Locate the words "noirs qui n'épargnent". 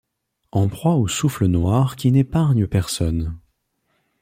1.45-2.65